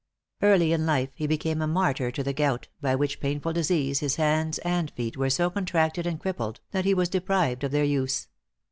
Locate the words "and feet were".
4.65-5.29